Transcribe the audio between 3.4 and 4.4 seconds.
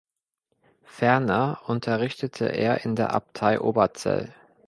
Oberzell.